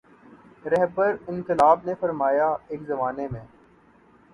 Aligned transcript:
رہبرانقلاب 0.65 1.85
نے 1.85 1.93
فرمایا 1.99 2.53
ایک 2.67 2.81
زمانے 2.87 3.27
میں 3.31 3.41